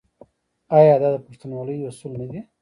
[0.77, 2.39] آیا دا د پښتونولۍ اصول نه دي؟